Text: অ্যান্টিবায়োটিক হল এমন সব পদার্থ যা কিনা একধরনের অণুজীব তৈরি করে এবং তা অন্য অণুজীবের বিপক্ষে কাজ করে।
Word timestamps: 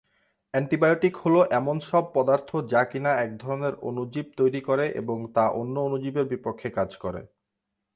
অ্যান্টিবায়োটিক 0.53 1.13
হল 1.17 1.35
এমন 1.51 1.77
সব 1.89 2.03
পদার্থ 2.15 2.49
যা 2.71 2.81
কিনা 2.83 3.11
একধরনের 3.17 3.73
অণুজীব 3.81 4.27
তৈরি 4.37 4.61
করে 4.61 4.85
এবং 5.01 5.17
তা 5.35 5.45
অন্য 5.51 5.75
অণুজীবের 5.79 6.25
বিপক্ষে 6.25 6.69
কাজ 6.69 6.89
করে। 7.03 7.21